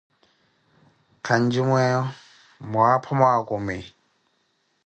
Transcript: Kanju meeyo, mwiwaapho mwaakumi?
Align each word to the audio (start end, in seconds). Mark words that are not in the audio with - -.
Kanju 1.25 1.61
meeyo, 1.69 2.01
mwiwaapho 2.69 3.11
mwaakumi? 3.19 3.77